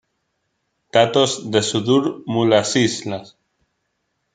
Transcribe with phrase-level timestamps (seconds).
[0.95, 3.23] Datos de Suður-Múlasýsla